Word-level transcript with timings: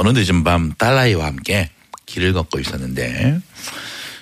어느 0.00 0.18
늦은 0.18 0.44
밤 0.44 0.72
딸아이와 0.78 1.26
함께 1.26 1.68
길을 2.06 2.32
걷고 2.32 2.58
있었는데 2.58 3.38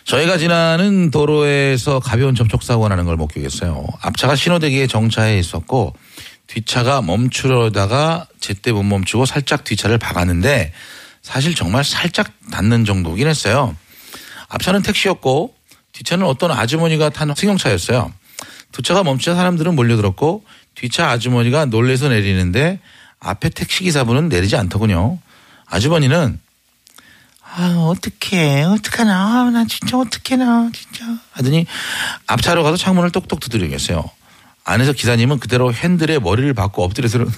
저희가 0.02 0.36
지나는 0.36 1.12
도로에서 1.12 2.00
가벼운 2.00 2.34
접촉사고가 2.34 2.88
나는 2.88 3.04
걸 3.04 3.16
목격했어요. 3.16 3.86
앞차가 4.00 4.34
신호대기에 4.34 4.88
정차해 4.88 5.38
있었고 5.38 5.94
뒷차가 6.49 7.00
멈추려다가 7.02 8.27
제때 8.41 8.72
못 8.72 8.82
멈추고 8.82 9.25
살짝 9.25 9.62
뒷차를 9.62 9.98
박았는데 9.98 10.72
사실 11.22 11.54
정말 11.54 11.85
살짝 11.85 12.33
닿는 12.51 12.85
정도긴 12.85 13.29
했어요. 13.29 13.77
앞차는 14.49 14.83
택시였고 14.83 15.55
뒷차는 15.93 16.27
어떤 16.27 16.51
아주머니가 16.51 17.11
탄 17.11 17.33
승용차였어요. 17.33 18.13
두 18.73 18.83
차가 18.83 19.05
멈추자 19.05 19.37
사람들은 19.37 19.77
몰려들었고 19.77 20.43
뒷차 20.75 21.09
아주머니가 21.11 21.67
놀래서 21.67 22.09
내리는데 22.09 22.81
앞에 23.21 23.51
택시기사분은 23.51 24.29
내리지 24.29 24.57
않더군요. 24.57 25.21
아주머니는 25.71 26.41
아, 27.50 27.75
어떡해. 27.90 28.64
어떡하나. 28.64 29.46
아, 29.46 29.50
나 29.50 29.64
진짜 29.67 29.96
어떡해나. 29.99 30.71
진짜. 30.72 31.04
하더니 31.32 31.67
앞차로 32.27 32.62
가서 32.62 32.77
창문을 32.77 33.10
똑똑 33.10 33.41
두드리겠어요. 33.41 34.04
안에서 34.64 34.92
기사님은 34.92 35.41
그대로 35.41 35.72
핸들에 35.72 36.18
머리를 36.18 36.52
박고 36.52 36.84
엎드려서 36.84 37.18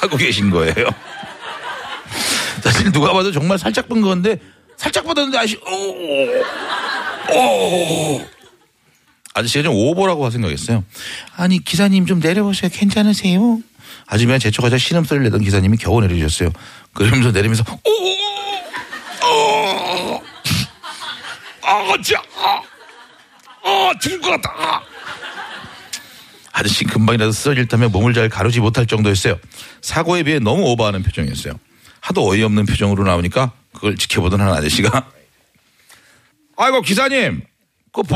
하고 0.00 0.16
계신 0.16 0.50
거예요. 0.50 0.74
사실 2.62 2.92
누가 2.92 3.12
봐도 3.12 3.30
정말 3.32 3.58
살짝 3.58 3.88
본 3.88 4.00
건데 4.00 4.38
살짝 4.76 5.04
받았는데 5.06 5.38
아시 5.38 5.56
오, 5.56 6.44
오. 7.32 8.20
아저씨가 9.34 9.64
좀 9.64 9.74
오버라고 9.74 10.30
생각했어요. 10.30 10.84
아니 11.36 11.62
기사님 11.62 12.06
좀 12.06 12.20
내려보세요. 12.20 12.70
괜찮으세요? 12.72 13.58
아줌마가 14.06 14.38
재촉하자 14.38 14.78
신음소리를 14.78 15.24
내던 15.24 15.42
기사님이 15.42 15.76
겨우 15.76 16.00
내려주셨어요. 16.00 16.50
그러면서 16.92 17.32
내리면서 17.32 17.64
오, 17.84 17.90
오, 19.26 20.22
아, 21.62 22.02
자, 22.02 22.22
아, 22.36 22.62
아, 23.64 23.92
죽을 24.00 24.20
것 24.20 24.30
같다. 24.30 24.52
아. 24.56 24.80
아저씨 26.52 26.84
금방이라도 26.84 27.32
쓰러질 27.32 27.66
다면 27.66 27.90
몸을 27.90 28.14
잘 28.14 28.28
가르지 28.28 28.60
못할 28.60 28.86
정도였어요. 28.86 29.38
사고에 29.80 30.22
비해 30.22 30.38
너무 30.38 30.62
오버하는 30.70 31.02
표정이었어요. 31.02 31.54
하도 32.00 32.28
어이없는 32.28 32.66
표정으로 32.66 33.02
나오니까 33.02 33.52
그걸 33.72 33.96
지켜보던 33.96 34.40
한 34.40 34.52
아저씨가 34.52 35.10
아이고 36.56 36.80
기사님. 36.82 37.42
그그 37.92 38.14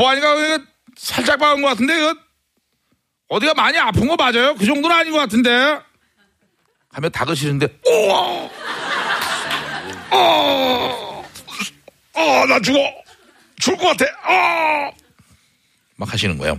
살짝 0.97 1.39
박은 1.39 1.63
것 1.63 1.69
같은데 1.69 1.95
그 1.95 2.15
어디가 3.29 3.55
많이 3.55 3.79
아픈 3.79 4.09
거 4.09 4.17
맞아요? 4.17 4.55
그 4.57 4.65
정도는 4.67 4.97
아닌 4.97 5.13
것 5.13 5.19
같은데. 5.19 5.79
하면 6.91 7.13
다그시는데 7.13 7.67
오, 7.87 8.11
어, 10.11 11.25
어, 12.15 12.47
나 12.47 12.59
죽어. 12.61 12.79
죽을 13.61 13.77
것 13.79 13.97
같아, 13.97 14.05
어, 14.29 14.91
막 15.97 16.13
하시는 16.13 16.39
거예요. 16.39 16.59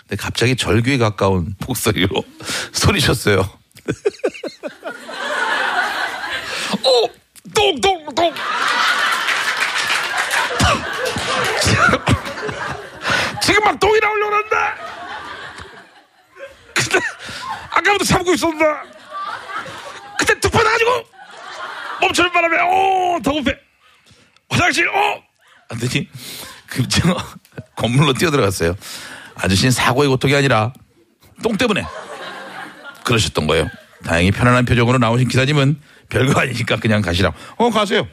근데 0.00 0.16
갑자기 0.16 0.56
절규에 0.56 0.96
가까운 0.98 1.54
목소리로 1.66 2.24
소리쳤어요. 2.72 3.40
어, 6.84 7.02
똥똥 7.54 7.95
막 13.66 13.80
똥이 13.80 13.98
나오려고 13.98 14.30
그러는데. 14.30 14.56
근데 16.72 17.00
아까부터 17.70 18.04
참고 18.04 18.32
있었는데. 18.32 18.64
그때 20.18 20.38
툭 20.40 20.52
받아가지고 20.52 20.90
멈추는 22.00 22.32
바람에 22.32 22.56
오, 22.62 23.20
더 23.22 23.32
급해. 23.32 23.56
화장실 24.48 24.88
어. 24.88 25.22
안되니 25.68 26.08
급증 26.68 27.12
건물로 27.74 28.12
뛰어들어갔어요. 28.12 28.76
아저씨는 29.34 29.72
사고의 29.72 30.08
고통이 30.08 30.34
아니라 30.34 30.72
똥 31.42 31.56
때문에 31.56 31.84
그러셨던 33.04 33.46
거예요. 33.48 33.68
다행히 34.04 34.30
편안한 34.30 34.64
표정으로 34.64 34.98
나오신 34.98 35.26
기사님은 35.28 35.80
별거 36.08 36.40
아니니까 36.40 36.76
그냥 36.76 37.02
가시라. 37.02 37.32
어, 37.56 37.70
가세요. 37.70 38.06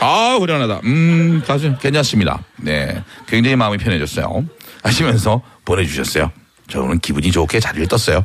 아, 0.00 0.36
후련하다. 0.38 0.80
음, 0.84 1.42
가세요. 1.46 1.76
괜찮습니다. 1.80 2.44
네. 2.56 3.02
굉장히 3.26 3.56
마음이 3.56 3.78
편해졌어요. 3.78 4.44
하시면서 4.82 5.42
보내주셨어요. 5.64 6.30
저는 6.68 7.00
기분이 7.00 7.32
좋게 7.32 7.60
자리를 7.60 7.86
떴어요. 7.88 8.24